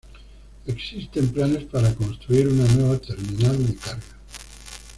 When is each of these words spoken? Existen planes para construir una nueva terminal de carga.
Existen 0.65 1.27
planes 1.29 1.65
para 1.65 1.93
construir 1.93 2.47
una 2.47 2.65
nueva 2.69 2.97
terminal 2.97 3.63
de 3.67 3.75
carga. 3.75 4.03